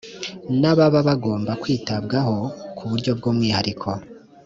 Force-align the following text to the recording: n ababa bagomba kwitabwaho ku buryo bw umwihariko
n 0.59 0.61
ababa 0.71 0.99
bagomba 1.07 1.51
kwitabwaho 1.61 2.35
ku 2.77 2.83
buryo 2.89 3.11
bw 3.17 3.23
umwihariko 3.31 3.89